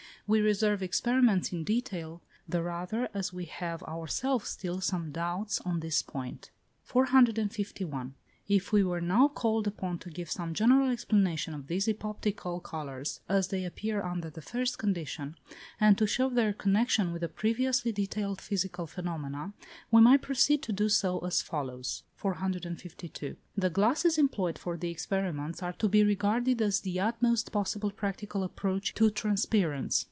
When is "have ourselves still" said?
3.47-4.79